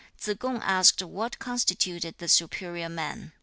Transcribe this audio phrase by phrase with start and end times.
[0.19, 3.33] Tsze kung asked what constituted the superior man.